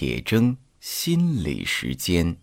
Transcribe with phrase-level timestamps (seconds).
[0.00, 2.34] 铁铮心理时间。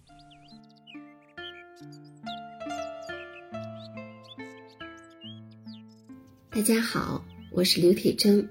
[6.52, 8.48] 大家好，我是刘铁铮。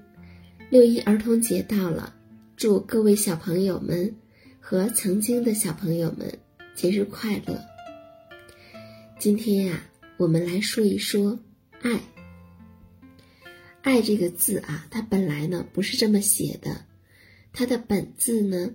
[0.69, 2.13] 六一儿童节到了，
[2.57, 4.13] 祝各位小朋友们
[4.59, 6.29] 和曾经的小朋友们
[6.75, 7.57] 节日快乐。
[9.17, 9.81] 今天呀，
[10.17, 11.39] 我们来说一说
[11.81, 11.97] 爱。
[13.83, 16.85] 爱这个字啊，它本来呢不是这么写的，
[17.53, 18.69] 它的本字呢，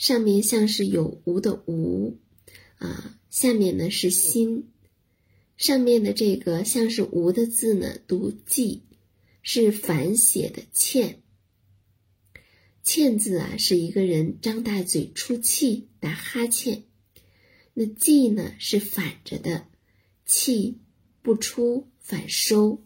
[0.00, 2.18] 上面像是有无的无，
[2.78, 4.70] 啊，下面呢是心，
[5.58, 8.84] 上面的这个像是无的字呢读记，
[9.42, 11.20] 是反写的欠。
[12.82, 16.84] 欠字啊是一个人张大嘴出气打哈欠，
[17.74, 19.66] 那记呢是反着的，
[20.24, 20.78] 气
[21.20, 22.82] 不出反收。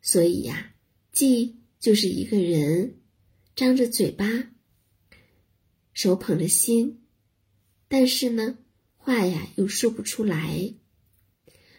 [0.00, 0.76] 所以呀，
[1.10, 3.00] 记就是一个人
[3.56, 4.52] 张着嘴巴，
[5.92, 7.02] 手捧着心，
[7.88, 8.58] 但是呢，
[8.96, 10.74] 话呀又说不出来，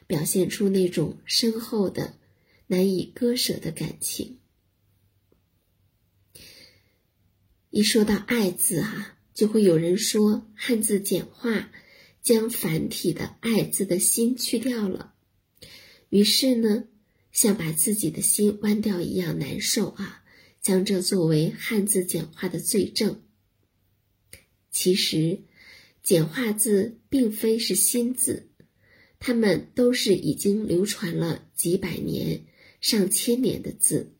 [0.08, 2.17] 表现出那种深厚的、
[2.67, 4.39] 难以割舍的感情。
[7.69, 11.72] 一说到“爱”字啊，就会有人说汉字简化，
[12.22, 15.14] 将繁体的“爱”字的心去掉了，
[16.09, 16.88] 于是呢。
[17.34, 20.23] 像把自己的心剜掉一样难受啊！
[20.61, 23.23] 将这作为汉字简化的罪证。
[24.73, 25.43] 其实，
[26.02, 28.49] 简化字并非是新字，
[29.19, 32.43] 它们都是已经流传了几百年、
[32.81, 34.16] 上千年的字。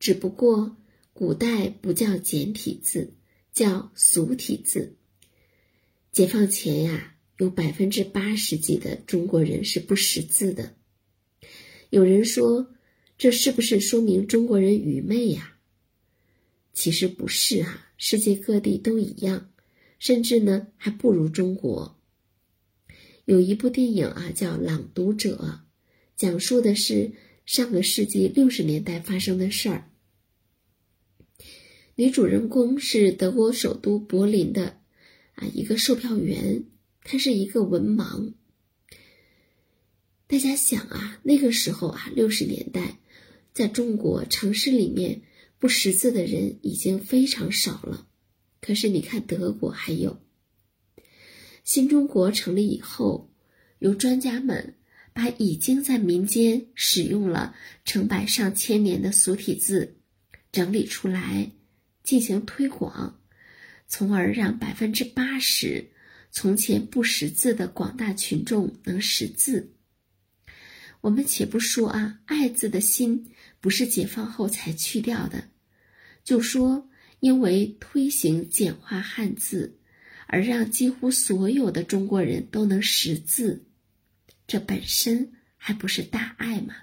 [0.00, 0.76] 只不过
[1.12, 3.14] 古代不叫简体字，
[3.52, 4.96] 叫俗体字。
[6.10, 10.74] 解放前呀，有百分之八十几的中国人是不识字的。
[11.90, 12.74] 有人说，
[13.16, 15.58] 这是不是说明中国人愚昧呀？
[16.72, 19.50] 其实不是哈，世界各地都一样，
[19.98, 21.98] 甚至呢还不如中国。
[23.24, 25.36] 有一部电影啊，叫《朗读者》，
[26.16, 27.12] 讲述的是
[27.44, 29.90] 上个世纪六十年代发生的事儿。
[31.96, 34.78] 女主人公是德国首都柏林的
[35.34, 36.64] 啊一个售票员，
[37.02, 38.32] 她是一个文盲。
[40.28, 42.98] 大家想啊，那个时候啊，六十年代，
[43.52, 45.20] 在中国城市里面
[45.58, 48.06] 不识字的人已经非常少了。
[48.60, 50.20] 可是你看德国还有，
[51.64, 53.30] 新中国成立以后，
[53.78, 54.74] 有专家们
[55.12, 57.54] 把已经在民间使用了
[57.84, 59.96] 成百上千年的俗体字
[60.50, 61.50] 整理出来，
[62.02, 63.20] 进行推广，
[63.86, 65.90] 从而让百分之八十
[66.30, 69.74] 从前不识字的广大群众能识字。
[71.00, 73.30] 我们且不说啊，爱字的心
[73.60, 75.48] 不是解放后才去掉的，
[76.24, 76.88] 就说
[77.20, 79.78] 因为推行简化汉字，
[80.26, 83.66] 而让几乎所有的中国人都能识字，
[84.46, 86.74] 这本身还不是大爱吗？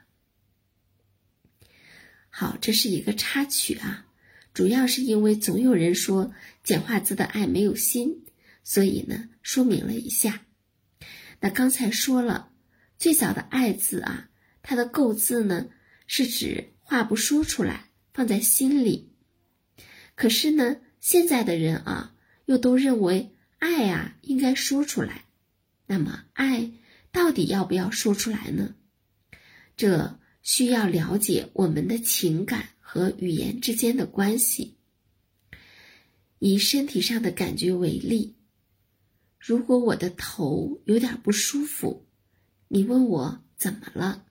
[2.29, 4.07] 好，这是一个插曲啊，
[4.53, 8.25] 主要是因为总有人说简化字的爱没有心，
[8.63, 10.45] 所以呢，说明了一下。
[11.39, 12.51] 那刚才说了。
[12.97, 14.29] 最早的“爱”字啊，
[14.63, 15.67] 它的构字呢
[16.07, 19.11] 是指话不说出来，放在心里。
[20.15, 25.25] 可是呢，现在的人啊，又都认为爱啊应该说出来。
[25.87, 26.71] 那么，爱
[27.11, 28.75] 到底要不要说出来呢？
[29.77, 34.75] 这需要了解我们的情感和语言之间的关系。
[36.39, 38.35] 以身体上的感觉为例，
[39.39, 42.05] 如果我的头有点不舒服。
[42.67, 44.25] 你问我怎么了，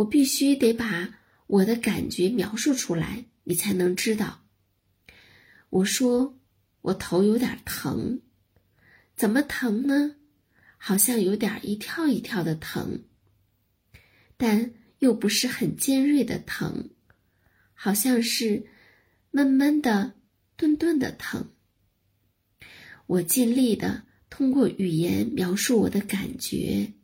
[0.00, 4.46] 我必须得把我的感觉描述出来，你才能知道。
[5.68, 6.38] 我说
[6.80, 8.22] 我头有点疼，
[9.14, 10.16] 怎么疼呢？
[10.78, 13.04] 好像有点一跳一跳的疼，
[14.38, 16.88] 但又不是很尖锐的疼，
[17.74, 18.64] 好像是
[19.30, 20.14] 闷闷的、
[20.56, 21.50] 顿顿的疼。
[23.06, 26.94] 我尽力的通过语言描述我的感觉。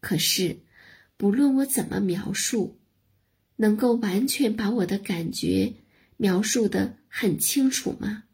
[0.00, 0.58] 可是，
[1.16, 2.80] 不论我怎么描述，
[3.56, 5.74] 能够完全把我的感觉
[6.16, 8.24] 描述的很清楚吗？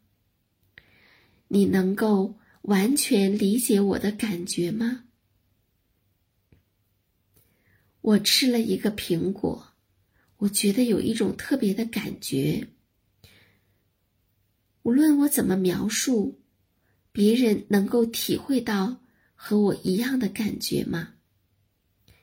[1.47, 5.05] 你能够完全理解我的感觉吗？
[8.01, 9.73] 我吃了一个苹果，
[10.37, 12.69] 我觉得有一种特别的感觉。
[14.83, 16.39] 无论我怎么描述，
[17.11, 19.01] 别人能够体会到
[19.35, 21.15] 和我一样的感觉吗？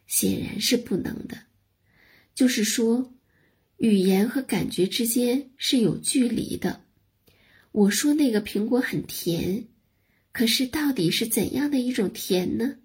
[0.06, 1.36] 显然是不能的，
[2.34, 3.12] 就是说，
[3.78, 6.84] 语言和感觉之间是有距离的，
[7.72, 9.66] 我说那个苹果很甜，
[10.32, 12.76] 可是到底是怎样的一种甜呢？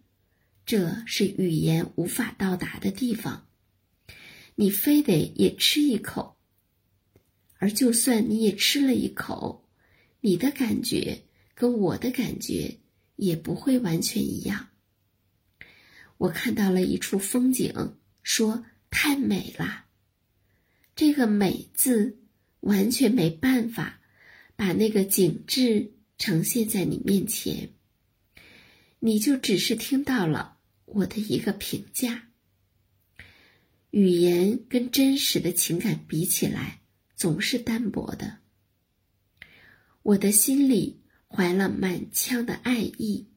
[0.66, 3.48] 这是语言无法到达的地方。
[4.56, 6.36] 你非得也吃一口，
[7.58, 9.68] 而就算你也吃了一口，
[10.20, 11.24] 你的感觉
[11.56, 12.78] 跟我的感觉
[13.16, 14.68] 也不会完全一样。
[16.22, 19.86] 我看到了一处风景，说太美了。
[20.96, 22.20] 这个“美”字
[22.60, 24.00] 完全没办法
[24.56, 27.72] 把那个景致呈现在你面前，
[29.00, 32.28] 你就只是听到了我的一个评价。
[33.90, 36.84] 语言跟真实的情感比起来，
[37.16, 38.38] 总是单薄的。
[40.04, 43.28] 我的心里怀了满腔的爱意，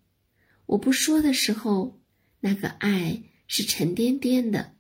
[0.67, 2.04] 我不说的时候，
[2.44, 4.76] 那个爱是沉甸甸的，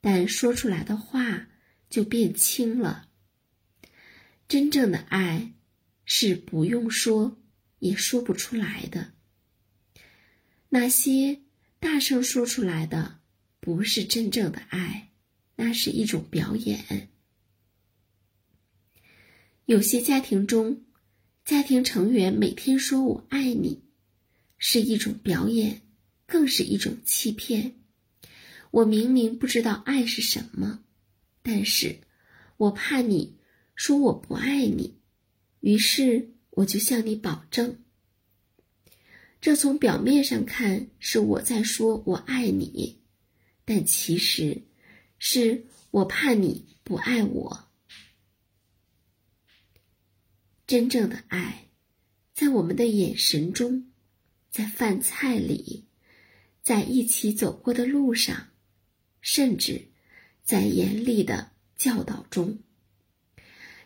[0.00, 1.48] 但说出来的话。
[1.92, 3.10] 就变轻了。
[4.48, 5.52] 真正的爱
[6.06, 7.36] 是不用说
[7.80, 9.12] 也说不出来的。
[10.70, 11.42] 那些
[11.78, 13.20] 大声说出来的，
[13.60, 15.10] 不是真正的爱，
[15.56, 17.10] 那是一种表演。
[19.66, 20.86] 有些家庭中，
[21.44, 23.84] 家庭成员每天说我爱你，
[24.56, 25.82] 是一种表演，
[26.26, 27.74] 更是一种欺骗。
[28.70, 30.82] 我明明不知道爱是什么。
[31.42, 31.98] 但是，
[32.56, 33.36] 我怕你
[33.74, 35.00] 说我不爱你，
[35.60, 37.78] 于是我就向你保证。
[39.40, 43.02] 这从表面上看是我在说我爱你，
[43.64, 44.62] 但其实
[45.18, 47.68] 是我怕你不爱我。
[50.64, 51.68] 真正的爱，
[52.32, 53.90] 在我们的眼神中，
[54.50, 55.84] 在饭菜里，
[56.62, 58.48] 在一起走过的路上，
[59.20, 59.88] 甚至。
[60.44, 62.58] 在严厉的教导中，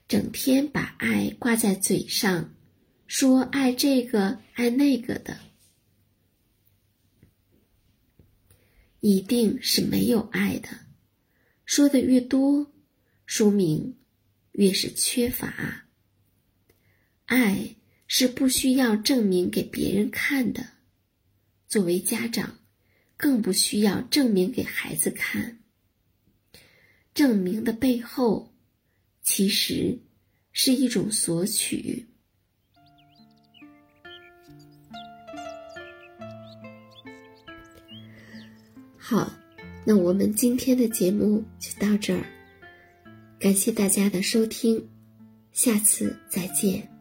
[0.08, 2.54] 整天把爱挂在嘴上，
[3.06, 5.38] 说爱这个爱那个的，
[9.00, 10.70] 一定是没有爱的。
[11.66, 12.72] 说的越多，
[13.26, 13.98] 说明
[14.52, 15.86] 越是缺乏。
[17.26, 17.76] 爱
[18.06, 20.66] 是不需要证明给别人看的，
[21.68, 22.58] 作为家长，
[23.16, 25.58] 更不需要证明给孩子看。
[27.14, 28.52] 证明的背后，
[29.22, 29.98] 其实
[30.52, 32.06] 是一种索取。
[38.96, 39.32] 好，
[39.86, 42.24] 那我们今天的节目就到这儿，
[43.38, 44.88] 感谢大家的收听，
[45.52, 46.95] 下次再见。